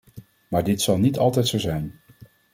[0.49, 1.99] Maar dit zal niet altijd zo zijn.